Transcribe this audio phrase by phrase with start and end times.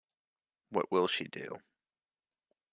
[0.71, 1.61] What will she do?